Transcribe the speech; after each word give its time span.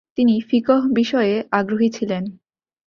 তিনি 0.17 0.35
ফিকহ 0.41 0.81
বিষয়ে 0.93 1.35
আগ্রহী 1.51 1.89
ছিলেন। 1.89 2.23